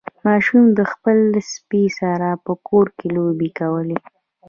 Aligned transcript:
ماشوم 0.25 0.65
د 0.77 0.79
خپل 0.91 1.19
سپي 1.53 1.83
سره 1.99 2.29
په 2.45 2.53
کور 2.67 2.87
کې 2.97 3.07
لوبې 3.15 3.49
کولې. 3.59 3.97